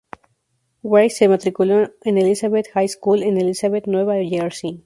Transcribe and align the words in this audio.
Wright 0.81 1.11
se 1.11 1.27
matriculó 1.29 1.91
en 2.01 2.17
Elizabeth 2.17 2.69
High 2.73 2.87
School 2.89 3.21
en 3.21 3.37
Elizabeth, 3.39 3.85
Nueva 3.85 4.15
Jersey. 4.27 4.79